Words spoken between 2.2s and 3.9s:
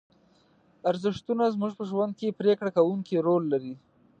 پرېکړه کوونکی رول لري.